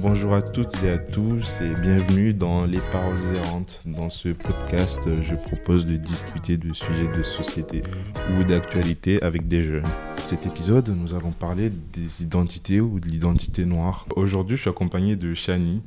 [0.00, 3.80] Bonjour à toutes et à tous et bienvenue dans Les Paroles errantes.
[3.84, 7.82] Dans ce podcast, je propose de discuter de sujets de société
[8.30, 9.88] ou d'actualité avec des jeunes.
[10.18, 14.06] Cet épisode, nous allons parler des identités ou de l'identité noire.
[14.14, 15.82] Aujourd'hui, je suis accompagné de Shani.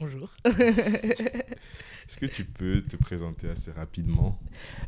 [0.00, 0.30] Bonjour.
[2.06, 4.38] Est-ce que tu peux te présenter assez rapidement?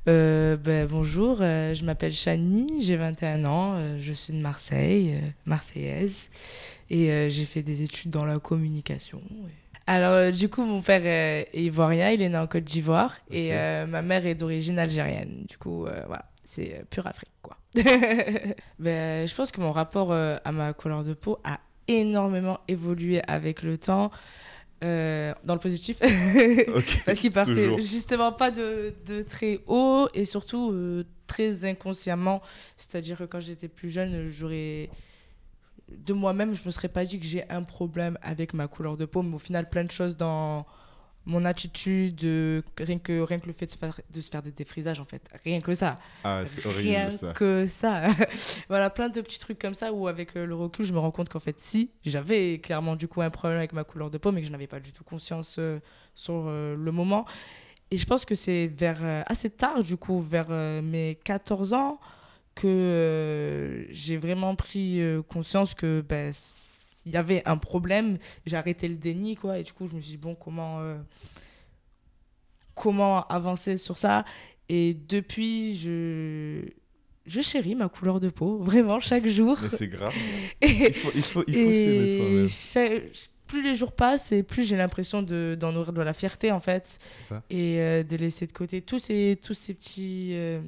[0.07, 5.19] Euh, ben, bonjour, euh, je m'appelle Chani, j'ai 21 ans, euh, je suis de Marseille,
[5.47, 6.29] marseillaise,
[6.91, 9.23] et j'ai fait des études dans la communication.
[9.87, 13.51] Alors, du coup, mon père est ivoirien, il est né en Côte d'Ivoire, et
[13.89, 15.45] ma mère est d'origine algérienne.
[15.49, 17.57] Du coup, voilà, c'est pure Afrique, quoi.
[18.79, 23.63] ben, je pense que mon rapport à ma couleur de peau a énormément évolué avec
[23.63, 24.11] le temps,
[24.85, 25.99] euh, dans le positif.
[27.07, 27.81] Parce qu'il partait Toujours.
[27.81, 32.43] justement pas de, de très haut et surtout euh, très inconsciemment.
[32.77, 34.91] C'est-à-dire que quand j'étais plus jeune, j'aurais.
[35.89, 39.05] De moi-même, je me serais pas dit que j'ai un problème avec ma couleur de
[39.05, 40.67] peau, mais au final, plein de choses dans
[41.27, 44.43] mon attitude, euh, rien, que, rien que le fait de se faire, de se faire
[44.43, 45.29] des défrisages, en fait.
[45.45, 45.97] Rien que ça.
[46.23, 47.33] Ah, c'est Rien horrible ça.
[47.33, 48.05] que ça.
[48.69, 51.11] voilà, plein de petits trucs comme ça où, avec euh, le recul, je me rends
[51.11, 54.31] compte qu'en fait, si, j'avais clairement du coup un problème avec ma couleur de peau,
[54.31, 55.81] mais que je n'avais pas du tout conscience euh,
[56.15, 57.27] sur le moment.
[57.91, 60.49] Et je pense que c'est vers assez tard, du coup, vers
[60.83, 62.01] mes 14 ans,
[62.55, 66.33] que j'ai vraiment pris conscience que ben,
[67.07, 68.19] il y avait un problème.
[68.45, 69.59] J'ai arrêté le déni, quoi.
[69.59, 70.99] Et du coup, je me suis dit, bon, comment, euh,
[72.75, 74.25] comment avancer sur ça?
[74.69, 76.63] Et depuis, je,
[77.27, 79.59] je chéris ma couleur de peau, vraiment, chaque jour.
[79.63, 80.13] Mais c'est grave.
[80.61, 83.03] Et, Il faut, il faut, il faut s'aimer soi-même.
[83.47, 86.59] plus les jours passent et plus j'ai l'impression de- d'en nourrir de la fierté, en
[86.59, 90.61] fait C'est ça et euh, de laisser de côté tous ces, tous ces petits euh,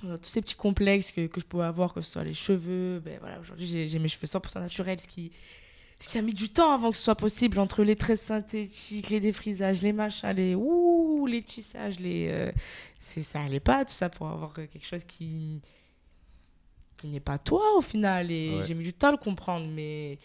[0.00, 3.18] tous ces petits complexes que, que je pouvais avoir que ce soit les cheveux ben
[3.20, 5.30] voilà aujourd'hui j'ai mes cheveux 100% naturels ce qui
[6.00, 9.08] ce qui a mis du temps avant que ce soit possible entre les tresses synthétiques
[9.10, 12.52] les défrisages les machins les ouh les tissages les euh,
[12.98, 15.60] c'est ça allait pas tout ça pour avoir euh, quelque chose qui
[16.96, 18.62] qui n'est pas toi au final et Ouais.
[18.62, 20.18] j'ai mis du temps à le comprendre mais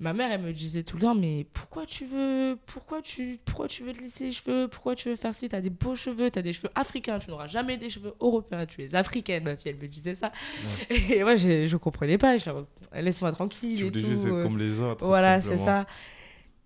[0.00, 3.68] Ma mère, elle me disait tout le temps, mais pourquoi tu veux, pourquoi tu, pourquoi
[3.68, 6.30] tu veux te laisser les cheveux, pourquoi tu veux faire ci, t'as des beaux cheveux,
[6.30, 9.70] t'as des cheveux africains, tu n'auras jamais des cheveux européens, tu es africaine, ma fille,
[9.70, 10.32] elle me disait ça.
[10.90, 12.50] Et moi, je, je comprenais pas, je
[12.92, 13.98] laisse-moi tranquille Tu et tout.
[14.08, 15.06] juste être euh, comme les autres.
[15.06, 15.86] voilà, c'est ça.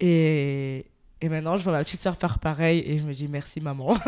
[0.00, 0.86] Et,
[1.20, 3.94] et maintenant, je vois ma petite soeur faire pareil et je me dis merci maman.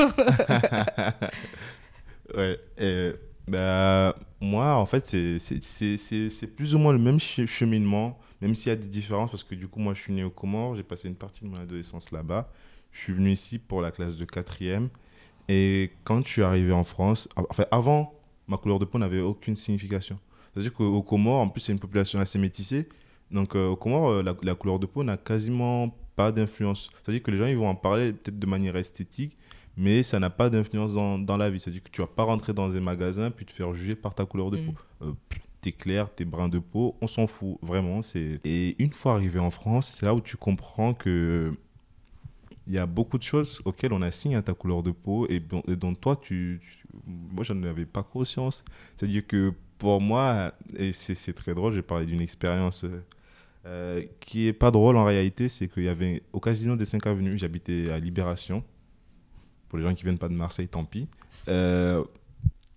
[2.34, 2.58] Ouais.
[2.78, 3.12] Et,
[3.48, 7.46] bah, moi, en fait, c'est- c'est- c'est c'est- c'est plus ou moins le même che-
[7.46, 10.24] cheminement, même s'il y a des différences, parce que du coup, moi, je suis né
[10.24, 12.50] aux Comores, j'ai passé une partie de mon adolescence là-bas.
[12.92, 14.88] Je suis venu ici pour la classe de quatrième.
[15.48, 18.14] Et quand je suis arrivé en France, enfin, avant,
[18.48, 20.18] ma couleur de peau n'avait aucune signification.
[20.52, 22.88] C'est-à-dire qu'aux Comores, en plus, c'est une population assez métissée.
[23.30, 26.90] Donc, euh, aux Comores, euh, la, la couleur de peau n'a quasiment pas d'influence.
[27.02, 29.36] C'est-à-dire que les gens, ils vont en parler peut-être de manière esthétique,
[29.76, 31.60] mais ça n'a pas d'influence dans, dans la vie.
[31.60, 34.24] C'est-à-dire que tu vas pas rentrer dans un magasin puis te faire juger par ta
[34.24, 34.66] couleur de Mm.
[34.66, 34.74] peau.
[35.02, 35.12] Euh,
[35.60, 38.02] t'es clair, t'es brun de peau, on s'en fout, vraiment.
[38.02, 41.52] c'est Et une fois arrivé en France, c'est là où tu comprends que
[42.66, 45.40] il y a beaucoup de choses auxquelles on assigne à ta couleur de peau et,
[45.40, 46.60] dont- toi, tu,
[47.06, 48.64] moi, j'en avais pas conscience.
[48.96, 52.84] C'est-à-dire que pour moi, et c'est très drôle, j'ai parlé d'une expérience
[53.66, 57.06] euh, qui est pas drôle en réalité, c'est qu'il y avait au Casino des 5
[57.06, 58.62] avenues, j'habitais à Libération.
[59.68, 61.06] Pour les gens qui viennent pas de Marseille, tant pis.
[61.48, 62.04] Euh,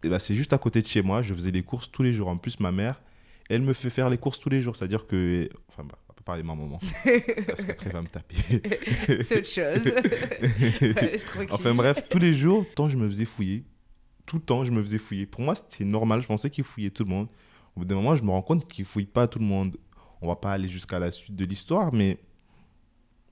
[0.04, 2.14] et ben, c'est juste à côté de chez moi, je faisais des courses tous les
[2.14, 2.28] jours.
[2.28, 3.02] En plus, ma mère,
[3.50, 4.76] elle me fait faire les courses tous les jours.
[4.76, 5.50] C'est-à-dire que.
[5.70, 6.80] Enfin, bah, on va pas parler de ma maman.
[7.48, 8.36] parce qu'après, elle va me taper.
[9.24, 9.94] c'est autre chose.
[11.38, 11.48] Ouais.
[11.50, 13.64] Enfin bref, tous les jours, tant je me faisais fouiller.
[14.26, 15.26] Tout le temps, je me faisais fouiller.
[15.26, 16.22] Pour moi, c'était normal.
[16.22, 17.28] Je pensais qu'il fouillait tout le monde.
[17.76, 19.78] Au bout d'un moment, je me rends compte qu'il fouille pas tout le monde.
[20.22, 22.20] On va pas aller jusqu'à la suite de l'histoire, mais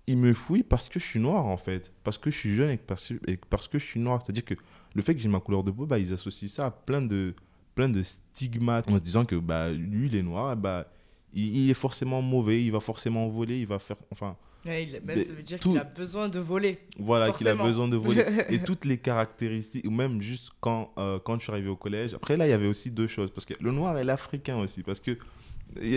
[0.07, 1.93] il me fouille parce que je suis noir, en fait.
[2.03, 4.19] Parce que je suis jeune et parce que je suis noir.
[4.23, 4.55] C'est-à-dire que
[4.93, 7.33] le fait que j'ai ma couleur de peau, bah, ils associent ça à plein de,
[7.75, 8.89] plein de stigmates.
[8.89, 10.87] En se disant que bah, lui, il est noir, bah,
[11.33, 13.97] il, il est forcément mauvais, il va forcément voler, il va faire...
[14.11, 16.77] Enfin, Ouais, il- même ça veut dire qu'il a besoin de voler.
[16.99, 18.23] voilà, qu'il a besoin de voler.
[18.49, 22.13] et toutes les caractéristiques, ou même juste quand, euh, quand je suis arrivé au collège.
[22.13, 23.31] Après, là, il y avait aussi deux choses.
[23.31, 24.83] Parce que le noir et l'africain aussi.
[24.83, 25.17] Parce que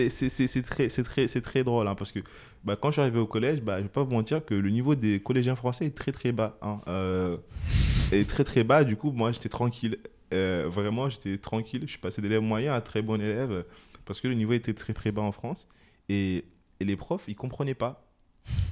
[0.09, 1.87] c'est très, très, très drôle.
[1.87, 2.19] hein, parce que
[2.63, 4.69] bah, quand je suis arrivé au collège, bah, je vais pas vous mentir que le
[4.69, 6.57] niveau des collégiens français est très, très bas.
[6.61, 7.37] Hein, euh,
[8.11, 8.83] est très, très bas.
[8.83, 9.97] Du coup, moi, j'étais tranquille.
[10.33, 11.81] Euh, vraiment, j'étais tranquille.
[11.85, 13.65] Je suis passé d'élève moyen à très bon élève.
[14.05, 15.67] Parce que le niveau était très, très bas en France.
[16.09, 16.45] Et,
[16.79, 18.01] et les profs, ils comprenaient pas.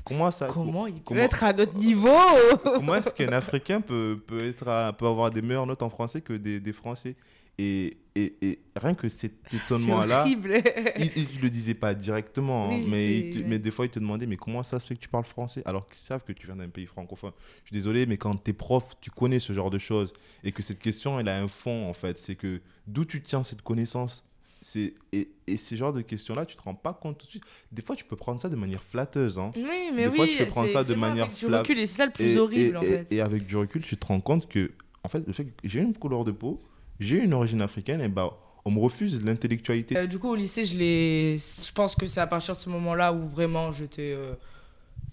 [0.06, 2.10] Comment ça Comment il peut comment- être à notre niveau?
[2.64, 6.22] Comment est-ce qu'un Africain peut, peut, être à- peut avoir des meilleures notes en français
[6.22, 7.16] que des, des Français?
[7.58, 12.86] Et, et, et rien que cet étonnement-là, il, il le disait pas directement, hein, Oui,
[12.88, 15.10] mais, te- mais des fois, il te demandait, mais comment ça se fait que tu
[15.10, 17.31] parles français alors qu'ils savent que tu viens d'un pays francophone
[17.63, 20.13] Je suis désolé, mais quand tu es prof, tu connais ce genre de choses.
[20.44, 22.18] Et que cette question, elle a un fond, en fait.
[22.19, 24.25] C'est que d'où tu tiens cette connaissance?
[24.77, 24.94] Et,
[25.45, 27.44] et ces genres de questions-là, tu te rends pas compte tout de suite.
[27.74, 29.38] Des fois, tu peux prendre ça de manière flatteuse.
[29.38, 29.51] Hein.
[29.57, 29.63] Oui,
[29.94, 31.98] mais Des oui, fois, tu peux prendre ça de manière avec du recul et c'est
[31.98, 33.06] ça le plus horrible en fait.
[33.12, 34.71] et avec du recul, tu te rends compte que,
[35.04, 36.63] en fait, le fait que j'ai une couleur de peau,
[37.04, 38.32] j'ai une origine africaine, et bah,
[38.66, 39.98] on me refuse l'intellectualité.
[39.98, 40.74] Euh, du coup, au lycée, je.
[40.78, 44.34] Je pense que c'est à partir de ce moment-là où vraiment j'étais euh,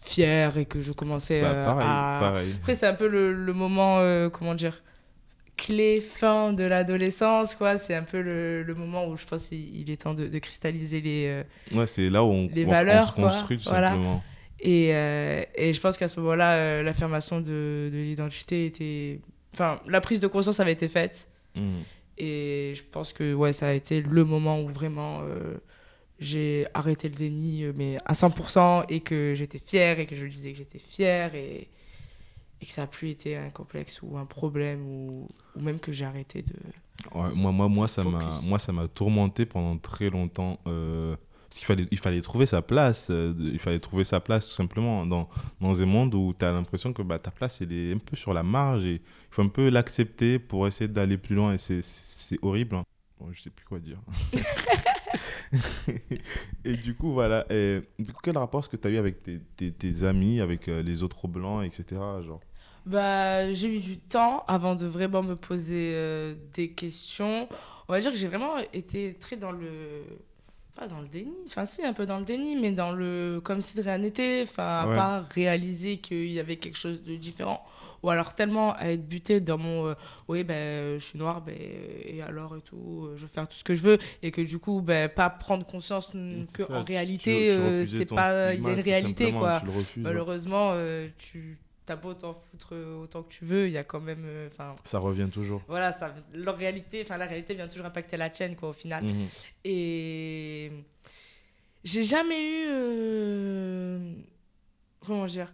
[0.00, 2.18] fière et que je commençais Bah, euh, pareil, à.
[2.20, 2.54] pareil.
[2.60, 4.82] Après, c'est un peu le, le moment, euh, comment dire,
[5.56, 7.76] clé fin de l'adolescence, quoi.
[7.76, 10.38] C'est un peu le, le moment où je pense qu'il il est temps de, de
[10.38, 11.26] cristalliser les.
[11.26, 11.42] euh,
[11.78, 13.24] Ouais, c'est là où on, Les on- on valeurs, se quoi.
[13.30, 13.90] construit tout Voilà.
[13.90, 14.22] simplement.
[14.62, 19.20] Et, euh, et je pense qu'à ce moment-là, euh, l'affirmation de, de l'identité était.
[19.54, 21.28] Enfin, la prise de conscience avait été faite.
[21.54, 21.82] Mhm.
[22.18, 25.56] Et je pense que ouais, ça a été le moment où vraiment euh,
[26.18, 30.26] j'ai arrêté le déni, euh, mais à 100%, et que j'étais fière, et que je
[30.26, 31.68] disais que j'étais fière, et,
[32.60, 35.92] et que ça n'a plus été un complexe ou un problème, ou, ou même que
[35.92, 36.54] j'ai arrêté de...
[37.14, 40.60] Ouais, moi, moi, moi, ça m'a, moi, ça m'a tourmenté pendant très longtemps.
[40.66, 41.16] euh,
[41.50, 43.08] parce qu'il fallait, il fallait trouver sa place.
[43.10, 45.28] euh, il fallait trouver sa place tout simplement dans,
[45.60, 48.16] dans un monde où tu as l'impression que bah, ta place, elle est un peu
[48.16, 49.00] sur la marge et il
[49.30, 51.54] faut un peu l'accepter pour essayer d'aller plus loin.
[51.54, 52.76] Et c'est, c'est horrible.
[52.76, 52.84] hein.
[53.18, 53.98] Bon, je sais plus quoi dire.
[56.64, 57.44] et du coup, voilà.
[57.50, 60.40] Et, du coup, quel rapport est-ce que tu as eu avec tes, tes, tes amis,
[60.40, 62.00] avec euh, les autres blancs, etc.
[62.24, 62.40] Genre?
[62.86, 67.48] Bah, j'ai eu du temps avant de vraiment me poser euh, des questions.
[67.88, 70.04] On va dire que j'ai vraiment été très dans le.
[70.76, 73.40] Pas dans le déni, enfin si, un peu dans le déni, mais dans le.
[73.42, 77.16] Comme si de rien n'était, enfin, à pas réaliser qu'il y avait quelque chose de
[77.16, 77.64] différent.
[78.02, 79.88] Ou alors tellement à être buté dans mon.
[79.88, 79.94] euh,
[80.28, 83.56] oui, ben, je suis noire, ben, et alors et tout, euh, je vais faire tout
[83.56, 83.98] ce que je veux.
[84.22, 86.12] Et que du coup, ben, pas prendre conscience
[86.52, 88.54] que Ça, en réalité, euh, c'est pas.
[88.54, 89.62] Il y a une réalité, quoi.
[89.96, 91.58] Malheureusement, euh, tu
[91.92, 94.22] as beau t'en foutre autant que tu veux, il y a quand même.
[94.24, 95.62] euh, Enfin, Ça revient toujours.
[95.68, 99.04] voilà, ça, leur réalité, enfin, la réalité vient toujours impacter la tienne, quoi, au final.
[99.04, 99.26] Mhm.
[99.64, 100.70] Et
[101.84, 102.64] j'ai jamais eu.
[102.68, 104.12] euh,
[105.06, 105.52] Comment dire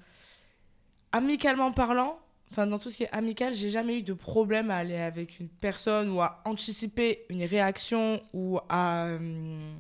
[1.12, 2.18] Amicalement parlant,
[2.50, 5.40] enfin, dans tout ce qui est amical, j'ai jamais eu de problème à aller avec
[5.40, 9.06] une personne ou à anticiper une réaction ou à.
[9.06, 9.72] euh,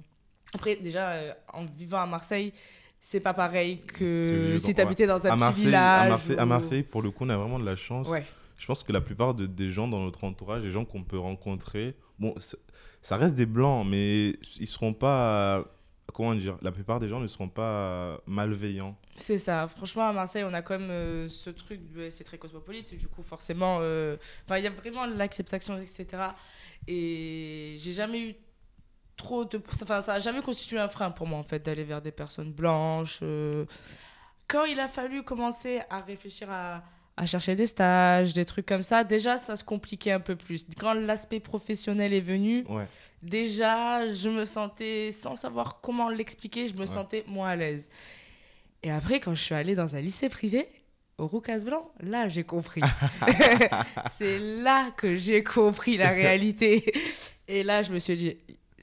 [0.54, 2.52] Après, déjà, en vivant à Marseille,
[3.08, 4.74] c'est pas pareil que, Que- si ouais.
[4.74, 6.06] t'habitais dans un à petit village.
[6.06, 8.08] à Marseille, à Marseille, pour le coup, on a vraiment de la chance.
[8.08, 8.24] Ouais.
[8.58, 11.18] Je pense que la plupart de- des gens dans notre entourage, les gens qu'on peut
[11.18, 12.34] rencontrer, bon,
[13.02, 15.64] ça reste des blancs, mais ils seront pas.
[16.14, 18.96] Comment dire La plupart des gens ne seront pas malveillants.
[19.12, 19.68] C'est ça.
[19.68, 21.80] Franchement, à Marseille, on a quand même euh, ce truc,
[22.10, 24.16] c'est très cosmopolite, du coup, forcément, euh,
[24.50, 26.06] il y a vraiment l'acceptation, etc.
[26.88, 28.34] Et j'ai jamais eu
[29.16, 29.60] trop de.
[29.82, 32.52] Enfin, ça a jamais constitué un frein pour moi, en fait, d'aller vers des personnes
[32.52, 33.20] blanches.
[33.22, 33.64] euh.
[34.48, 36.82] Quand il a fallu commencer à réfléchir à,
[37.16, 40.64] à chercher des stages, des trucs comme ça, déjà, ça se compliquait un peu plus.
[40.78, 42.86] Quand l'aspect professionnel est venu, Ouais.
[43.22, 46.86] déjà, je me sentais, sans savoir comment l'expliquer, je me Ouais.
[46.86, 47.90] sentais moins à l'aise.
[48.84, 50.68] Et après, quand je suis allée dans un lycée privé,
[51.18, 52.82] au Roucas Blanc, là, j'ai compris.
[54.12, 56.92] c'est là que j'ai compris la réalité.
[57.48, 58.36] Et là, je me suis dit,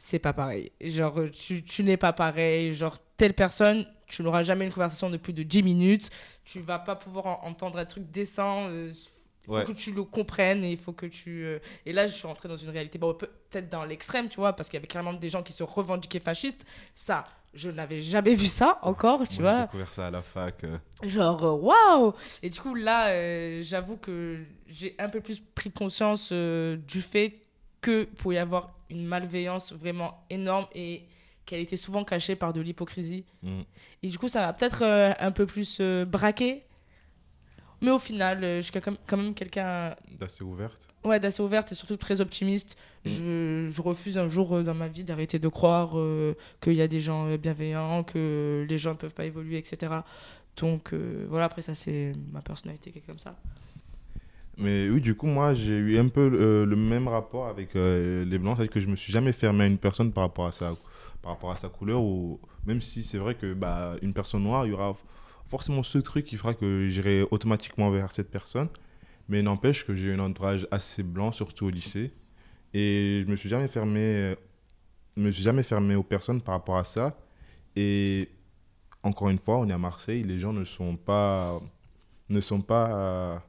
[0.06, 0.72] c'est pas pareil.
[0.82, 2.74] Genre, tu, tu n'es pas pareil.
[2.74, 6.10] Genre, telle personne, tu n'auras jamais une conversation de plus de 10 minutes.
[6.44, 8.68] Tu vas pas pouvoir en- entendre un truc décent.
[8.70, 9.64] euh, il faut Ouais.
[9.66, 11.44] que tu le comprennes et il faut que tu.
[11.46, 14.54] euh, Et là, je suis rentrée dans une réalité, bon, peut-être dans l'extrême, tu vois,
[14.54, 16.66] parce qu'il y avait clairement des gens qui se revendiquaient fascistes.
[16.96, 19.62] Ça, je n'avais jamais vu ça encore, tu J'ai vois.
[19.62, 20.64] découvert ça à la fac.
[20.66, 20.78] euh.
[21.04, 26.32] Genre, waouh Et du coup, là, euh, j'avoue que j'ai un peu plus pris conscience
[26.32, 27.40] du fait
[27.84, 31.04] que pouvait y avoir une malveillance vraiment énorme et
[31.46, 33.26] qu'elle était souvent cachée par de l'hypocrisie.
[33.44, 33.62] Mm.
[34.02, 36.64] Et du coup, ça m'a peut-être euh, un peu plus euh, braqué.
[37.82, 40.88] Mais au final, euh, je suis quand même, quelqu'un D'assez ouverte.
[41.04, 42.78] ouais, d'assez ouverte et surtout très optimiste.
[43.06, 43.10] Mm.
[43.10, 46.82] Je, je refuse un jour euh, dans ma vie d'arrêter de croire euh, qu'il y
[46.82, 49.92] a des gens bienveillants, que les gens ne peuvent pas évoluer, etc.
[50.56, 53.36] Donc euh, voilà, après ça, c'est ma personnalité qui est comme ça.
[54.58, 58.24] Mais oui, du coup, moi, j'ai eu un peu euh, le même rapport avec euh,
[58.26, 58.58] les blancs.
[58.58, 60.76] C'est-à-dire que je me suis jamais fermé à une personne par rapport à sa,
[61.22, 62.02] par rapport à sa couleur.
[62.02, 64.96] Ou, même si c'est vrai que bah, personne noire, il y aura
[65.48, 68.68] forcément ce truc qui fera que j'irai automatiquement vers cette personne.
[69.28, 72.12] Mais n'empêche que j'ai un entourage assez blanc, surtout au lycée.
[72.74, 73.36] Et je me me
[75.32, 77.18] suis jamais fermé aux personnes par rapport à ça.
[77.76, 78.30] Et
[79.02, 81.60] encore une fois, on est à Marseille, les gens ne sont pas,
[82.30, 83.44] ne sont pas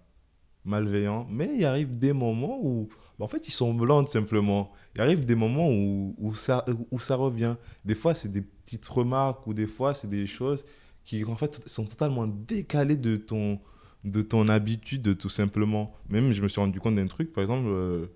[0.65, 1.27] malveillants.
[1.31, 4.73] Mais il arrive des moments où, bah, en fait, ils sont blancs, simplement.
[4.95, 7.57] Il arrive des moments où, où, ça, où ça revient.
[7.85, 10.65] Des fois, c'est des petites remarques, ou des fois, c'est des choses
[11.05, 13.61] qui, en fait, sont totalement décalées de ton,
[14.05, 15.95] de ton habitude, tout simplement.
[16.09, 18.07] Même, je me suis rendu compte d'un truc, par exemple, euh,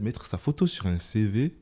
[0.00, 1.54] mettre sa photo sur un CV,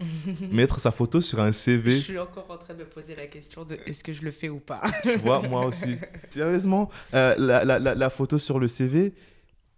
[0.52, 1.92] mettre sa photo sur un CV.
[1.92, 4.30] Je suis encore en train de me poser la question de est-ce que je le
[4.30, 4.82] fais ou pas.
[5.02, 5.96] tu vois, moi aussi.
[6.30, 9.14] Sérieusement, euh, la, la, la, la, photo sur le CV,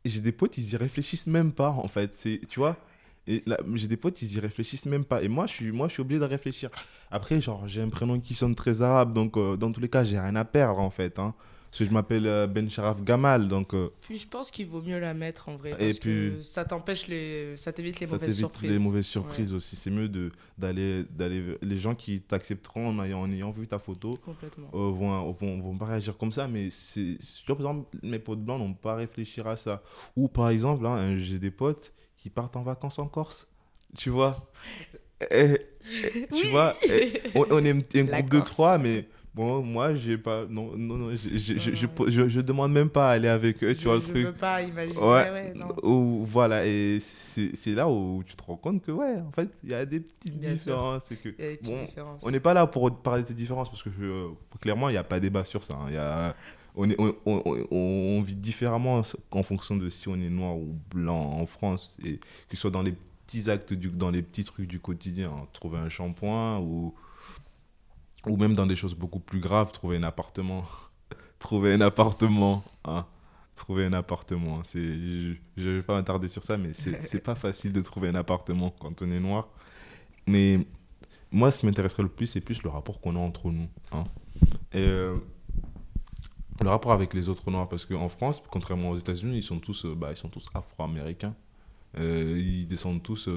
[0.05, 2.15] j'ai des potes, ils y réfléchissent même pas, en fait.
[2.15, 2.77] C'est, tu vois,
[3.27, 5.23] j'ai des potes, ils y réfléchissent même pas.
[5.23, 6.71] Et moi, je suis, moi, je suis obligé de réfléchir.
[7.11, 10.05] Après, genre, j'ai un prénom qui sonne très arabe, donc euh, dans tous les cas,
[10.05, 11.19] j'ai rien à perdre, en fait.
[11.19, 11.35] Hein.
[11.71, 13.75] Parce que je m'appelle euh, Ben Sharaf Gamal, donc...
[13.75, 16.43] Euh, puis je pense qu'il vaut mieux la mettre, en vrai, parce et puis, que
[16.43, 17.57] ça t'empêche les...
[17.57, 18.71] Ça t'évite les ça mauvaises surprises.
[18.71, 19.77] les mauvaises surprises aussi.
[19.77, 20.11] C'est mieux
[20.59, 21.05] d'aller.
[21.63, 24.19] Les gens qui t'accepteront en ayant, en ayant vu ta photo
[24.73, 27.17] vont, vont, vont pas réagir comme ça, mais c'est...
[27.47, 29.83] Par exemple, mes potes blancs n'ont pas réfléchir à ça.
[30.17, 33.47] Ou par exemple, hein, j'ai des potes qui partent en vacances en Corse.
[33.97, 34.51] Tu vois
[35.31, 35.57] et,
[36.35, 36.73] Tu vois
[37.35, 40.45] on, est un groupe de trois, mais bon, moi, j'ai pas.
[40.49, 43.97] Non, non, non, je, je, je, demande même pas à aller avec eux, tu vois
[43.97, 44.17] le truc.
[44.17, 45.01] Je veux pas imaginer.
[45.01, 49.51] Ouais, Ou, voilà, et c'est là où tu te rends compte que, ouais, en fait,
[49.65, 51.09] il y a des petites différences.
[51.09, 51.29] Que,
[51.63, 52.17] bon.
[52.23, 54.29] On n'est pas là pour parler de ces différences, parce que euh,
[54.61, 55.75] clairement, il n'y a pas débat sur ça.
[55.75, 55.87] Hein.
[55.89, 56.35] Il y a
[56.77, 60.77] on, est, on, on, on, vit différemment en fonction de si on est noir ou
[60.91, 62.95] blanc en France, et que ce soit dans les
[63.27, 65.47] petits actes, du, dans les petits trucs du quotidien, hein.
[65.53, 66.95] trouver un shampoing ou,
[68.27, 70.65] ou même dans des choses beaucoup plus graves, trouver un appartement.
[71.39, 72.65] trouver un appartement.
[72.85, 73.07] Hein.
[73.57, 74.63] Trouver un appartement.
[74.65, 78.15] C'est, je ne vais pas m'attarder sur ça, mais c'est pas facile de trouver un
[78.15, 79.49] appartement quand on est noir.
[80.27, 80.67] Mais
[81.31, 83.69] moi, ce qui m'intéresserait le plus, c'est plus le rapport qu'on a entre nous.
[83.93, 84.05] Hein.
[84.73, 84.79] Et.
[84.79, 85.17] Euh,
[86.63, 89.87] le rapport avec les autres noirs, parce qu'en France, contrairement aux États-Unis, ils sont tous,
[89.87, 91.35] euh, bah, tous afro-américains.
[91.99, 93.31] Euh, ils descendent tous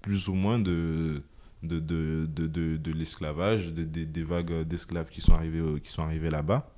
[0.00, 1.24] plus ou moins de,
[1.62, 6.70] de, de, de, de l'esclavage, des vagues d'esclaves qui sont arrivés, qui sont arrivés là-bas.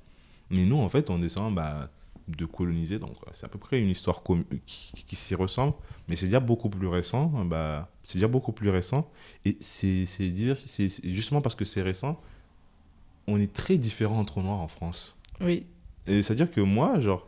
[0.49, 1.89] Mais nous, en fait, on descend bah,
[2.27, 4.21] de coloniser, donc c'est à peu près une histoire
[4.65, 5.73] qui, qui s'y ressemble,
[6.07, 7.27] mais c'est déjà beaucoup plus récent.
[7.45, 9.09] Bah, c'est déjà beaucoup plus récent.
[9.45, 10.05] Et c'est
[11.13, 12.19] justement parce que c'est récent,
[13.27, 15.15] on est très différents entre noirs en France.
[15.39, 15.65] Oui.
[16.07, 17.27] Et c'est-à-dire que moi, genre,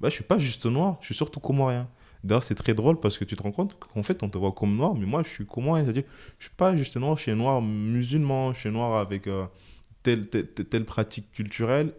[0.00, 1.88] bah, je suis pas juste noir, je suis surtout comorien.
[2.24, 4.52] D'ailleurs, c'est très drôle parce que tu te rends compte qu'en fait, on te voit
[4.52, 5.84] comme noir, mais moi, je suis comorien.
[5.84, 6.04] C'est-à-dire
[6.38, 9.46] je suis pas juste noir, je noir musulman, je suis noir avec euh,
[10.02, 11.92] telle, telle, telle, pratique culturelle.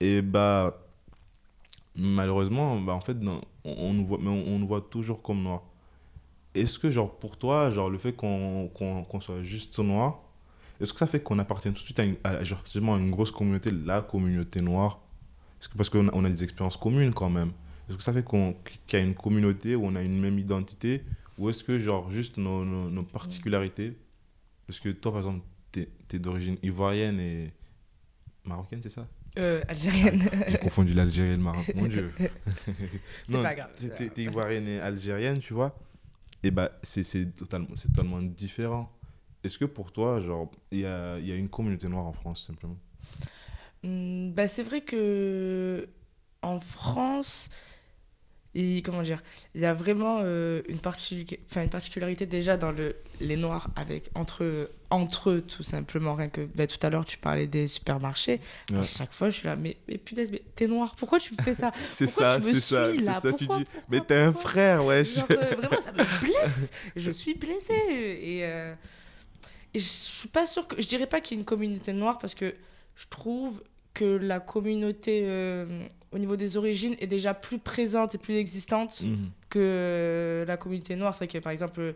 [0.00, 0.78] Et bah,
[1.94, 3.16] malheureusement, bah, en fait,
[3.64, 5.62] on, nous voit, mais on, nous voit toujours comme noir.
[6.54, 8.70] Est-ce que, genre, pour toi, genre, le fait qu'on
[9.20, 10.20] soit juste noir,
[10.80, 13.10] est-ce que ça fait qu'on appartient tout de suite à une, à, genre, à une
[13.10, 15.00] grosse communauté, la communauté noire?
[15.60, 17.52] Que, parce qu'on on a des expériences communes quand même.
[17.88, 20.38] Est-ce que ça fait qu'on, qu'il y a une communauté où on a une même
[20.38, 21.02] identité
[21.38, 23.96] Ou est-ce que, genre, juste nos, nos, particularités?
[24.66, 27.52] Parce que toi, par exemple, tu es, d'origine ivoirienne et
[28.44, 29.06] marocaine, c'est ça?
[29.36, 30.30] Euh, Algérienne.
[30.48, 32.12] J'ai confondu l'Algérie et le Maroc, mon Dieu.
[33.26, 33.70] c'est pas grave.
[33.96, 35.76] Tu es, ivoirienne et algérienne, tu vois
[36.42, 38.90] Et bah, c'est, c'est, totalement, c'est totalement différent.
[39.42, 42.46] Est-ce que pour toi, genre, il y a, y a une communauté noire en France,
[42.46, 42.78] simplement?
[43.82, 45.86] Hmm, bah, c'est vrai que
[46.40, 47.50] en France,
[48.54, 49.22] et, comment dire,
[49.54, 54.70] il y a vraiment euh, une, une particularité déjà dans le, les Noirs avec, entre,
[54.90, 56.14] entre eux, tout simplement.
[56.14, 58.40] Rien que bah, tout à l'heure, tu parlais des supermarchés.
[58.72, 61.42] À chaque fois, je suis là, mais, mais punaise, mais t'es noir, pourquoi tu me
[61.42, 61.72] fais ça?
[61.90, 62.86] C'est ça, c'est ça.
[62.94, 63.20] Là?
[63.20, 65.02] ça tu dis, mais t'es un frère, ouais.
[65.02, 66.70] Euh, vraiment, ça me blesse.
[66.94, 67.72] je suis blessée.
[67.72, 68.74] Et, euh,
[69.72, 70.80] et je suis pas sûre que.
[70.80, 72.54] Je dirais pas qu'il y ait une communauté noire parce que
[72.94, 73.62] je trouve
[73.94, 75.24] que la communauté
[76.14, 79.30] au niveau des origines est déjà plus présente et plus existante mhm.
[79.50, 81.14] que la communauté noire.
[81.14, 81.92] C'est vrai que par exemple,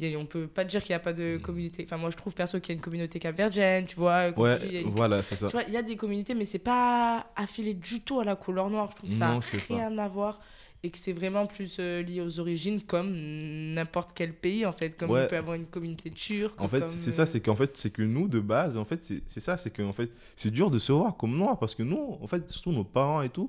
[0.00, 1.40] a, on peut pas dire qu'il n'y a pas de mhm.
[1.40, 1.82] communauté.
[1.84, 4.28] Enfin, moi je trouve perso qu'il y a une communauté capverdienne, tu vois.
[4.38, 5.46] Ouais, voilà, c'est ça.
[5.46, 8.36] Tu vois, il y a des communautés, mais c'est pas affilé du tout à la
[8.36, 8.90] couleur noire.
[8.90, 10.38] Je trouve que ça n'a rien à voir
[10.84, 14.96] et que c'est vraiment plus euh, lié aux origines comme n'importe quel pays en fait
[14.96, 17.90] comme on peut avoir une communauté turque en fait c'est ça c'est qu'en fait c'est
[17.90, 20.80] que nous de base en fait c'est ça c'est que en fait c'est dur de
[20.80, 23.48] se voir comme noir parce que nous en fait surtout nos parents et tout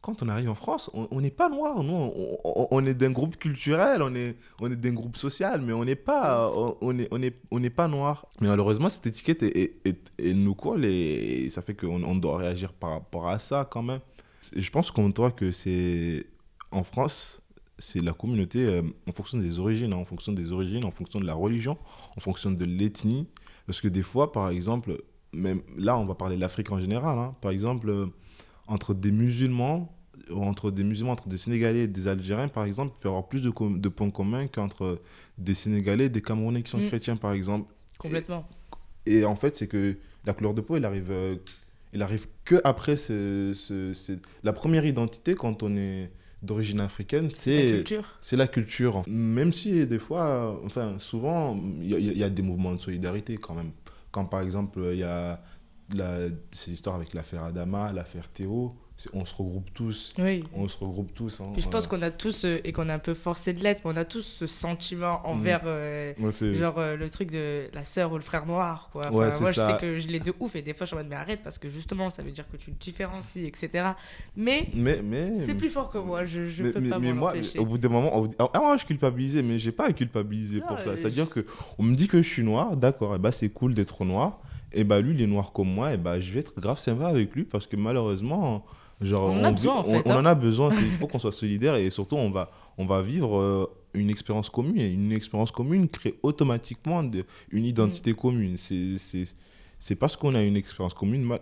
[0.00, 2.12] quand on arrive en France on n'est pas noir nous
[2.44, 5.96] on, est d'un groupe culturel on est on est d'un groupe social mais on n'est
[5.96, 6.50] pas
[6.80, 10.54] on est on est on n'est pas noir mais malheureusement cette étiquette est, est, nous
[10.54, 14.00] colle et ça fait qu'on on doit réagir par rapport à ça quand même
[14.54, 16.26] je pense qu'on toi que c'est
[16.70, 17.40] en France,
[17.78, 21.20] c'est la communauté euh, en fonction des origines, hein, en fonction des origines, en fonction
[21.20, 21.78] de la religion,
[22.16, 23.26] en fonction de l'ethnie.
[23.66, 25.02] Parce que des fois, par exemple,
[25.32, 27.18] même là, on va parler de l'Afrique en général.
[27.18, 28.06] Hein, par exemple, euh,
[28.68, 29.92] entre des musulmans,
[30.34, 33.26] entre des musulmans, entre des Sénégalais et des Algériens, par exemple, il peut y avoir
[33.28, 35.00] plus de, de points communs qu'entre
[35.38, 36.88] des Sénégalais et des Camerounais qui sont Mm.
[36.88, 37.72] chrétiens, par exemple.
[37.98, 38.46] Complètement.
[39.06, 39.96] Et en fait, c'est que
[40.26, 41.36] la couleur de peau, elle arrive, euh,
[41.94, 44.12] elle arrive que après ce, ce- ce-
[44.44, 46.10] la première identité quand on est
[46.42, 47.30] d'origine africaine,
[48.20, 49.02] c'est la culture.
[49.08, 52.78] Même si des fois, enfin souvent, il y, a- il y a des mouvements de
[52.80, 53.70] solidarité quand même.
[54.10, 55.42] Quand par exemple, il y a
[55.94, 58.74] la, ces histoires avec l'affaire Adama, l'affaire Théo,
[59.14, 60.12] on se regroupe tous.
[60.18, 60.42] Oui.
[60.56, 61.40] On se regroupe tous.
[61.40, 61.52] hein.
[61.56, 63.82] Et je pense qu'on a tous, euh, et qu'on est un peu forcé de l'être,
[63.84, 67.84] mais on a tous ce sentiment envers, euh, ouais, genre, euh, le truc de la
[67.84, 69.06] sœur ou le frère noir, quoi.
[69.06, 69.66] Enfin, Ouais, c'est moi, je ça.
[69.70, 71.42] sais que je l'ai de ouf, et des fois, je suis en mode, mais arrête,
[71.44, 73.90] parce que justement, ça veut dire que tu te différencies, etc.
[74.36, 77.12] Mais mais, mais, c'est plus fort que moi, je, je mais, peux mais- pas mais
[77.12, 80.58] moi, au bout d'un moment, au- ah, moi je culpabilisais, mais j'ai pas à culpabiliser
[80.58, 80.96] Non, pour ça.
[80.96, 81.46] C'est-à-dire que
[81.78, 84.40] on me dit que je suis noir, d'accord, et bah c'est cool d'être noir.
[84.72, 87.06] Et bah lui, il est noir comme moi, et bah je vais être grave sympa
[87.08, 88.64] avec lui parce que malheureusement,
[89.00, 90.20] genre On en a vit- besoin, en on- fait, on hein.
[90.22, 90.70] en a besoin.
[90.72, 94.50] Il faut qu'on soit solidaire et surtout on va, on va vivre euh, une expérience
[94.50, 94.78] commune.
[94.78, 98.56] Et une expérience commune crée automatiquement de- une identité commune.
[98.56, 99.34] C'est c'est-
[99.78, 101.38] c'est parce qu'on a une expérience commune,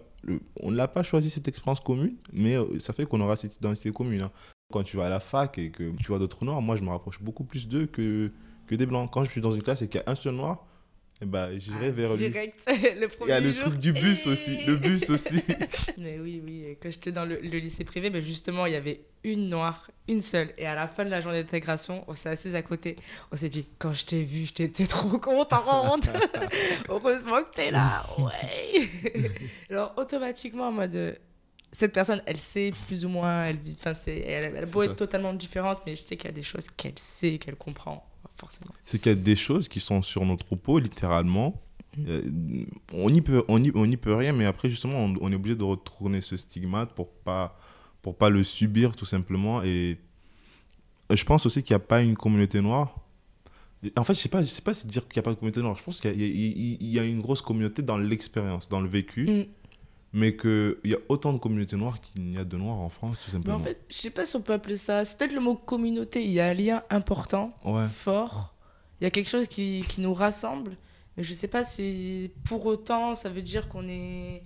[0.60, 3.56] on ne l'a pas choisi cette expérience commune, mais euh, ça fait qu'on aura cette
[3.56, 4.22] identité commune.
[4.22, 4.30] hein.
[4.72, 6.90] Quand tu vas à la fac et que tu vois d'autres noirs, moi je me
[6.90, 8.30] rapproche beaucoup plus d'eux que,
[8.66, 9.08] que des blancs.
[9.12, 10.66] Quand je suis dans une classe et qu'il y a un seul noir,
[11.22, 12.28] eh ben, j'irai Ah, vers lui.
[12.28, 12.60] Direct,
[13.00, 13.62] le premier Il y a le jour.
[13.64, 14.64] truc du bus aussi.
[14.66, 15.42] Le bus aussi.
[15.98, 19.00] Mais oui, oui, quand j'étais dans le, le lycée privé, ben justement, il y avait
[19.24, 20.52] une noire, une seule.
[20.58, 22.96] Et à la fin de la journée d'intégration, on s'est assis à côté.
[23.32, 26.10] On s'est dit, quand je t'ai vu, j'étais trop contente.
[26.88, 28.88] Heureusement que t'es là, ouais.
[29.70, 31.18] Alors, automatiquement, en mode,
[31.72, 35.32] cette personne, elle sait plus ou moins, elle vit, elle, elle beau C'est être totalement
[35.32, 38.72] différente, mais je sais qu'il y a des choses qu'elle sait, qu'elle comprend, forcément.
[38.84, 41.62] C'est qu'il y a des choses qui sont sur notre peau, littéralement.
[41.96, 42.64] Mm.
[42.92, 45.34] On n'y peut, on y, on y peut rien, mais après, justement, on, on est
[45.34, 47.58] obligé de retourner ce stigmate pour pas,
[48.02, 49.62] pour pas le subir, tout simplement.
[49.62, 49.98] Et
[51.10, 53.00] je pense aussi qu'il n'y a pas une communauté noire.
[53.96, 55.36] En fait, je sais pas, je sais pas si dire qu'il n'y a pas de
[55.36, 55.76] communauté noire.
[55.76, 59.44] Je pense qu'il y a une grosse communauté dans l'expérience, dans le vécu, Mm.
[60.12, 63.18] Mais qu'il y a autant de communautés noires qu'il n'y a de noirs en France,
[63.18, 63.56] tout Mais simplement.
[63.56, 65.04] en fait, je sais pas si on peut appeler ça.
[65.04, 66.24] C'est peut-être le mot communauté.
[66.24, 67.52] Il y a un lien important.
[67.64, 67.86] ouais.
[67.88, 68.54] fort.
[69.00, 70.76] Il y a quelque chose qui, qui nous rassemble,
[71.16, 74.42] mais je sais pas si pour autant ça veut dire qu'on est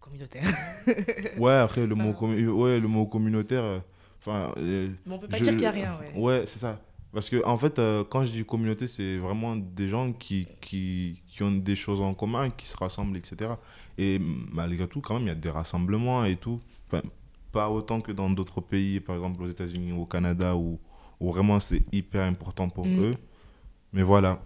[0.00, 0.44] communautaire.
[1.38, 3.62] Ouais, après, le mot, commu- ouais, le mot communautaire.
[3.62, 3.78] euh,
[4.20, 6.12] Enfin, euh, Mais on peut pas Je- dire qu'il y a rien, ouais.
[6.20, 6.80] Ouais, c'est ça.
[7.12, 11.22] Parce que, en fait, euh, quand je dis communauté, c'est vraiment des gens qui, qui,
[11.26, 13.52] qui ont des choses en commun, qui se rassemblent, etc.
[13.96, 14.20] Et
[14.52, 16.60] malgré tout, quand même, il y a des rassemblements et tout.
[16.86, 17.02] Enfin,
[17.50, 20.78] pas autant que dans d'autres pays, par exemple aux États-Unis ou au Canada, où,
[21.18, 23.00] où vraiment c'est hyper important pour Mm.
[23.00, 23.14] eux.
[23.94, 24.40] Mais voilà.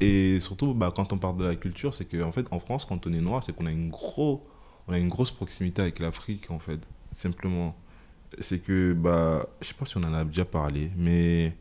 [0.00, 3.06] Et surtout, bah, quand on parle de la culture, c'est qu'en fait, en France, quand
[3.06, 4.46] on est noir, c'est qu'on a une, gros,
[4.88, 6.88] on a une grosse proximité avec l'Afrique, en fait.
[7.14, 7.76] Simplement.
[8.40, 11.56] C'est que, bah, je sais pas si on en a déjà parlé, mais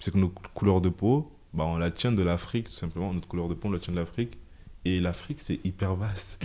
[0.00, 3.12] c'est que nos couleurs de peau, bah, on la tient de l'Afrique, tout simplement.
[3.12, 4.38] Notre couleur de peau, on la tient de l'Afrique.
[4.84, 6.42] Et l'Afrique, c'est hyper vaste.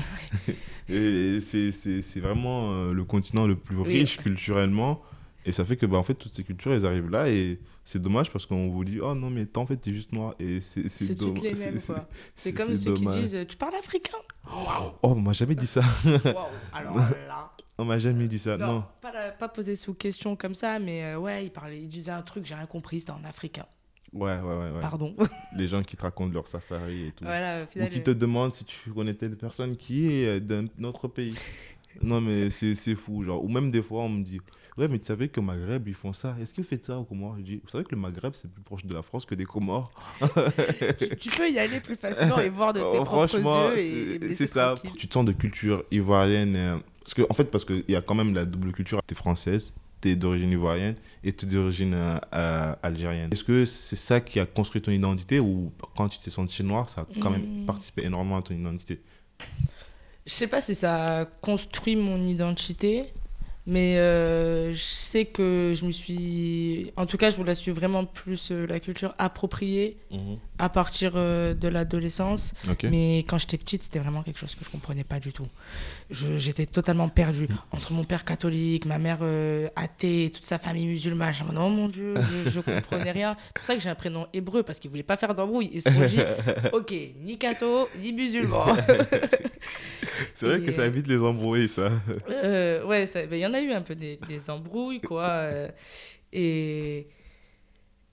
[0.90, 4.00] et c'est- vraiment euh, le continent le plus Oui.
[4.00, 5.02] riche culturellement.
[5.48, 7.30] Et ça fait que, bah, en fait, toutes ces cultures, elles arrivent là.
[7.30, 10.12] Et c'est dommage parce qu'on vous dit, oh non, mais toi, en fait, t'es juste
[10.12, 10.34] noir.
[10.40, 11.18] Et c'est C'est c'est-
[12.56, 13.14] comme ceux dommage.
[13.16, 14.18] qui disent Tu parles africain?
[14.52, 15.82] Oh, on m'a jamais dit ça.
[16.74, 17.52] Alors là.
[17.78, 18.58] On m'a jamais dit ça.
[18.58, 18.84] Non, Non.
[19.02, 22.12] Pas, la- pas posé sous question comme ça, mais euh, ouais, il, parlait, il disait
[22.12, 23.66] un truc, j'ai rien compris, c'était en africain.
[24.14, 24.72] Ouais, ouais, ouais.
[24.72, 24.80] ouais.
[24.80, 25.14] Pardon.
[25.58, 27.26] Les gens qui te racontent leur safari et tout.
[27.26, 27.90] voilà, au Ou final.
[27.90, 31.36] qui euh, te demandent si tu connais telle personne qui est euh, d'un autre pays.
[32.02, 33.24] Non, mais c'est fou.
[33.24, 33.42] Genre.
[33.42, 34.42] Ou même des fois, on me dit
[34.78, 36.36] Ouais, mais tu savais qu'au Maghreb, ils font ça.
[36.42, 37.38] Est-ce que vous faites ça aux Comores?
[37.38, 39.46] Je dis Vous savez que le Maghreb, c'est plus proche de la France que des
[39.46, 39.90] Comores
[41.22, 43.80] tu, peux y aller plus facilement et voir de tes propres Franchement, yeux.
[43.80, 44.76] et c'est- ça.
[44.76, 45.00] tranquille.
[45.00, 46.56] Tu te sens de culture ivoirienne.
[46.58, 49.00] euh, Parce que, en fait, parce qu'il y a quand même la double culture.
[49.08, 53.30] Tu es française, tu es d'origine ivoirienne et tu es d'origine euh, euh, algérienne.
[53.32, 56.90] Est-ce que c'est ça qui a construit ton identité ou quand tu t'es senti noir,
[56.90, 57.66] ça a quand même Mm.
[57.68, 59.00] participé énormément à ton identité?
[60.26, 63.06] Je sais pas si ça a construit mon identité,
[63.68, 66.92] mais euh, je sais que je me suis.
[66.98, 69.98] En tout cas, je me la suis vraiment plus euh, la culture appropriée
[70.60, 72.54] à partir euh, de l'adolescence.
[72.84, 75.48] Mais quand j'étais petite, c'était vraiment quelque chose que je comprenais pas du tout.
[76.12, 79.20] J'étais totalement perdue entre mon père catholique, ma mère
[79.76, 81.34] athée, toute sa famille musulmane.
[81.42, 82.14] En mode, oh mon Dieu,
[82.46, 83.36] je, je comprenais rien.
[83.48, 85.72] C'est pour ça que j'ai un prénom hébreu, parce qu'ils voulaient pas faire d'embrouille.
[85.74, 86.20] Ils se sont dit,
[86.74, 88.68] ok, ni catho, ni musulman.
[90.36, 91.90] C'est vrai Et, que ça euh, évite les embrouilles, ça.
[92.30, 95.24] Euh, ouais, ben, il y en a eu un peu des, des embrouilles, quoi.
[95.28, 95.70] euh,
[96.34, 97.08] et,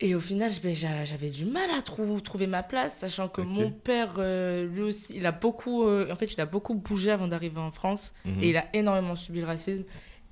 [0.00, 3.40] et au final, ben, j'a- j'avais du mal à trou- trouver ma place, sachant que
[3.40, 7.10] mon père, euh, lui aussi, il a beaucoup, euh, en fait, il a beaucoup bougé
[7.10, 8.12] avant d'arriver en France.
[8.24, 8.42] Mhm.
[8.42, 9.84] Et il a énormément subi le racisme.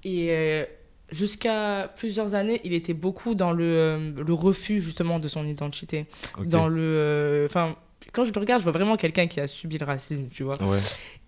[0.02, 0.64] Et euh,
[1.10, 6.06] jusqu'à plusieurs années, il était beaucoup dans le, le refus justement de son identité.
[6.46, 7.44] Dans le.
[7.48, 7.76] Enfin,
[8.12, 10.60] quand je le regarde, je vois vraiment quelqu'un qui a subi le racisme, tu vois.
[10.62, 10.78] Ouais.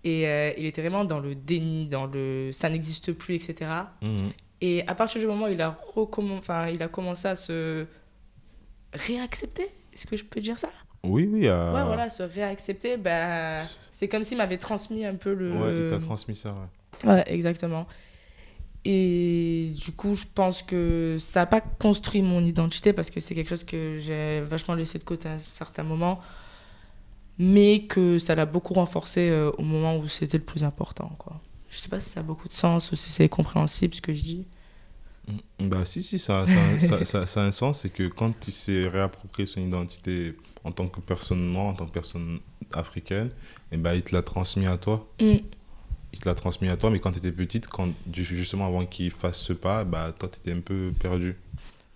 [0.03, 3.69] Et euh, il était vraiment dans le déni, dans le ça n'existe plus, etc.
[4.01, 4.31] Mhm.
[4.61, 7.85] Et à partir du moment où il a, recomm- enfin, il a commencé à se
[8.93, 10.69] réaccepter, est-ce que je peux dire ça?
[11.03, 11.47] Oui, oui.
[11.47, 13.59] euh, Ouais, voilà, se réaccepter, bah,
[13.91, 15.51] c'est comme s'il m'avait transmis un peu le.
[15.51, 16.55] Ouais, il t'a transmis ça,
[17.03, 17.09] ouais.
[17.11, 17.85] Ouais, exactement.
[18.85, 23.33] Et du coup, je pense que ça n'a pas construit mon identité parce que c'est
[23.33, 26.19] quelque chose que j'ai vachement laissé de côté à un certain moment,
[27.39, 31.15] mais que ça l'a beaucoup renforcé euh, au moment où c'était le plus important.
[31.17, 31.41] Quoi.
[31.69, 34.13] Je sais pas si ça a beaucoup de sens ou si c'est compréhensible ce que
[34.13, 34.45] je dis.
[35.27, 35.69] Mm.
[35.69, 38.51] Bah si, si, ça, ça, ça, ça, ça a un sens, c'est que quand tu
[38.51, 42.39] sais réapproprier son identité en tant que personne noire, en tant que personne
[42.71, 43.29] africaine,
[43.71, 45.07] et bah, il te l'a transmis à toi.
[45.19, 45.37] Mm.
[46.13, 49.09] Il te l'a transmis à toi, mais quand tu étais petite, quand, justement avant qu'il
[49.09, 51.35] fasse ce pas, bah, toi, tu étais un peu perdu.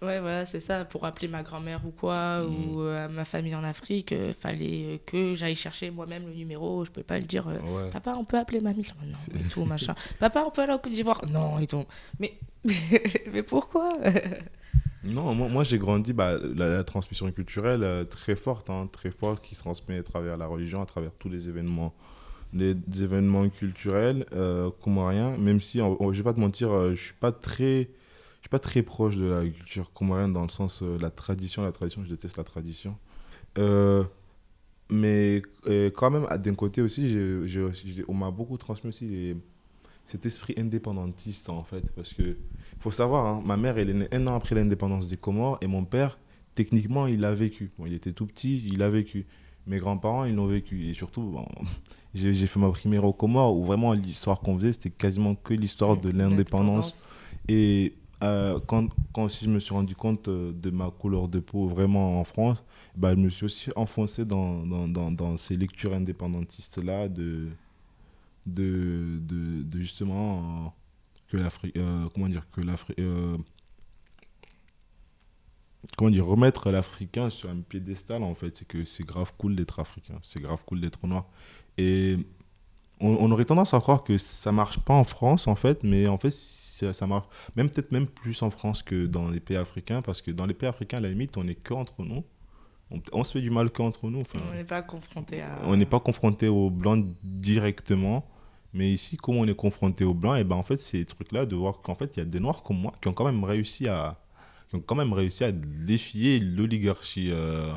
[0.02, 0.86] Ouais, voilà, c'est ça.
[0.86, 2.46] Pour appeler ma grand-mère ou quoi, Mm.
[2.76, 6.86] ou euh, ma famille en Afrique, il fallait euh, que j'aille chercher moi-même le numéro.
[6.86, 7.48] Je peux pas le dire.
[7.48, 7.90] euh, Ouais.
[7.90, 8.86] Papa, on peut appeler mamie?
[9.04, 9.96] Non, et tout, machin.
[10.20, 11.22] Papa, on peut aller en Côte d'Ivoire?
[11.28, 11.84] Non, et tout.
[12.20, 12.34] Mais,
[13.34, 13.90] mais pourquoi?
[15.04, 19.12] Non, moi, moi j'ai grandi, bah, la, la transmission culturelle euh, très forte, hein, très
[19.12, 21.94] forte, qui se transmet à travers la religion, à travers tous les événements,
[22.52, 26.90] les événements culturels euh, comoriens, même si, on- on- je vais pas te mentir, euh,
[26.96, 27.90] je suis pas très,
[28.48, 31.72] suis pas très proche de la culture comorienne dans le sens euh, la tradition, la
[31.72, 32.96] tradition, je déteste la tradition.
[33.58, 34.04] Euh,
[34.90, 37.06] mais euh, quand même, d'un côté aussi,
[37.60, 39.38] aussi- j'ai- on m'a beaucoup transmis aussi les-
[40.06, 42.38] cet esprit indépendantiste en fait, parce que
[42.80, 45.68] faut savoir, hein, ma mère, elle est née un an après l'indépendance des Comores et
[45.68, 46.18] mon père,
[46.56, 47.72] techniquement, il l'a vécu.
[47.78, 49.26] Bon, il était tout petit, il l'a vécu.
[49.66, 50.88] Mes grands-parents, ils l'ont vécu.
[50.88, 51.46] Et surtout, bon,
[52.16, 55.98] j'ai fait ma primaire aux Comores où vraiment l'histoire qu'on faisait, c'était quasiment que l'histoire
[55.98, 57.10] de l'indépendance.
[57.50, 61.40] Et euh, quand, quand aussi je me suis rendu compte euh, de ma couleur de
[61.40, 62.64] peau vraiment en France,
[62.96, 67.50] bah, je me suis aussi enfoncé dans, dans, dans, ces lectures indépendantistes-là de,
[68.48, 70.70] de, de, justement euh,
[71.30, 71.78] que l'Afrique.
[72.14, 73.00] comment dire Que l'Afrique.
[75.96, 78.56] comment dire Remettre l'Africain sur un piédestal, en fait.
[78.58, 81.28] C'est que c'est grave cool d'être africain, c'est grave cool d'être noir.
[83.00, 86.08] On, on aurait tendance à croire que ça marche pas en France, en fait, mais
[86.08, 89.58] en fait, ça, ça marche même peut-être même plus en France que dans les pays
[89.58, 92.24] africains, parce que dans les pays africains, à la limite, on est que entre nous.
[92.90, 94.22] On, on se fait du mal qu'entre nous.
[94.22, 95.60] Enfin, On n'est pas confronté à.
[95.66, 98.26] on n'est pas confronté aux blancs directement.
[98.74, 101.56] Mais ici, comme on est confronté aux blancs, et ben en fait, ces trucs-là, de
[101.56, 103.88] voir qu'en fait, il y a des noirs comme moi qui ont quand même réussi
[103.88, 104.20] à,
[104.70, 107.74] qui ont quand même réussi à défier l'oligarchie, euh,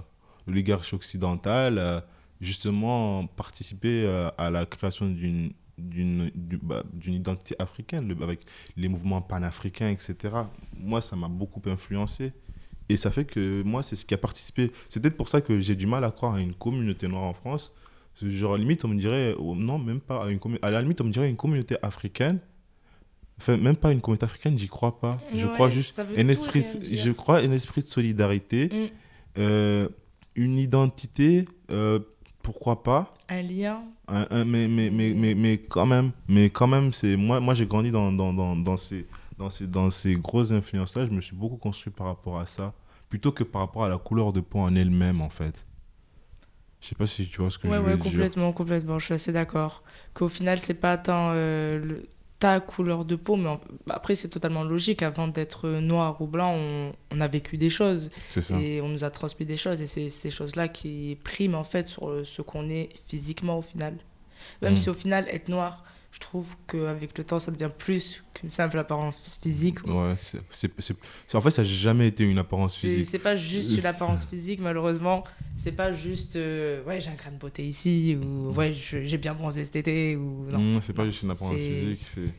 [0.46, 2.00] l'oligarchie occidentale, euh,
[2.40, 8.40] justement participer euh, à la création d'une d'une du- bah, identité africaine avec
[8.76, 10.14] les mouvements panafricains etc
[10.76, 12.32] moi ça m'a beaucoup influencé.
[12.90, 14.72] Et ça fait que moi c'est ce qui a participé.
[14.88, 17.32] C'est peut-être pour ça que j'ai du mal à croire à une communauté noire en
[17.34, 17.72] France.
[18.12, 20.82] Parce que, genre limite on me dirait oh, non même pas à une à la
[20.82, 22.40] limite on me dirait une communauté africaine.
[23.38, 25.18] Enfin même pas une communauté africaine j'y crois pas.
[25.34, 28.86] Je Ouais, crois juste un esprit je crois un esprit de solidarité Mm.
[29.38, 29.88] euh,
[30.34, 32.00] une identité euh,
[32.50, 33.82] pourquoi pas Un lien.
[34.08, 37.54] un- un- mais, mais, mais, mais, mais quand même mais quand même c'est moi moi
[37.54, 39.06] j'ai grandi dans, dans, dans, dans ces
[39.38, 42.46] dans ces dans ces grosses influences là je me suis beaucoup construit par rapport à
[42.46, 42.72] ça
[43.08, 45.64] plutôt que par rapport à la couleur de peau en elle-même en fait
[46.80, 48.98] je sais pas si tu vois ce que Ouais, je veux ouais, dire complètement, complètement.
[48.98, 49.82] Je suis assez d'accord.
[50.14, 52.06] Qu'au final, c'est pas tant euh, le-
[52.40, 55.02] ta couleur de peau, mais en- bah, après, c'est totalement logique.
[55.02, 59.04] Avant d'être noir ou blanc, on, on a vécu des choses ça et on nous
[59.04, 59.80] a transmis des choses.
[59.82, 63.94] Et c'est ces choses-là qui priment en fait sur ce qu'on est physiquement au final.
[64.62, 64.76] Même Mm.
[64.76, 68.78] si au final, être noir, je trouve qu'avec le temps, ça devient plus qu'une simple
[68.78, 69.84] apparence physique.
[69.86, 73.86] ouais c'est en fait ça n'a jamais été une apparence physique c'est pas juste une
[73.86, 75.24] apparence physique, malheureusement.
[75.56, 79.34] C'est pas juste, euh, ouais, j'ai un grain de beauté ici, ou ouais, j'ai bien
[79.34, 80.58] bronzé cet été, ou non.
[80.58, 82.00] Non, c'est pas juste une apparence physique.
[82.14, 82.32] c'est-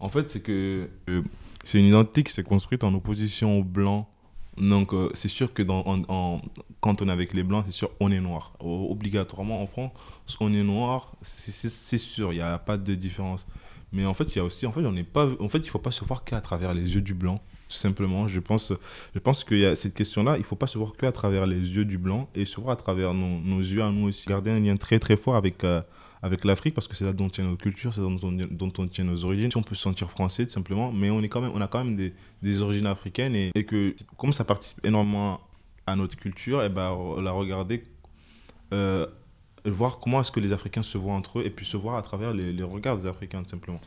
[0.00, 1.22] En fait, c'est que euh,
[1.64, 4.06] c'est une identité qui s'est construite en opposition aux blancs.
[4.58, 8.20] Donc, euh, c'est sûr que quand on est avec les blancs, c'est sûr, on est
[8.20, 8.52] noir.
[8.60, 9.90] Obligatoirement, en France,
[10.40, 13.46] on est noir, c'est- sûr, il n'y a pas de différence.
[13.92, 15.68] Mais en fait, il y a aussi, en fait, on n'est pas, en fait, il
[15.68, 17.40] faut pas se voir qu'à travers les yeux du blanc.
[17.68, 18.72] Tout simplement, je pense,
[19.14, 21.56] je pense qu'il y a cette question-là, il faut pas se voir qu'à travers les
[21.58, 24.28] yeux du blanc et se voir à travers nos, nos yeux à nous aussi.
[24.28, 25.82] Garder un lien très très fort avec, euh,
[26.26, 29.04] avec l'Afrique parce que c'est là dont tient notre culture, c'est là dont, on- tient
[29.04, 29.50] nos origines.
[29.50, 31.68] Si on peut se sentir français tout simplement, mais on, est quand même, on a
[31.68, 32.12] quand même des,
[32.42, 35.40] des origines africaines et, que comme ça participe énormément
[35.86, 36.90] à notre culture, et ben,
[37.22, 37.84] la regarder,
[38.74, 39.06] euh,
[39.64, 42.02] voir comment est-ce que les Africains se voient entre eux et puis se voir à
[42.02, 43.80] travers les regards des Africains tout simplement.